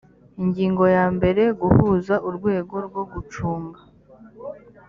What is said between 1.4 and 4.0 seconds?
guhuza urwego rwo gucunga